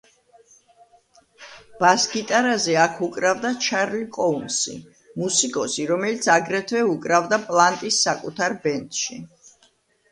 [1.83, 4.75] ბას-გიტარაზე აქ უკრავდა ჩარლი ჯოუნსი,
[5.25, 9.25] მუსიკოსი, რომელიც აგრეთვე უკრავდა პლანტის საკუთარ ბენდში.